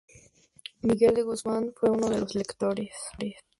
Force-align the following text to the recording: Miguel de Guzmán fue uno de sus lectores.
Miguel 0.81 1.13
de 1.13 1.21
Guzmán 1.21 1.73
fue 1.77 1.91
uno 1.91 2.09
de 2.09 2.17
sus 2.21 2.33
lectores. 2.33 2.89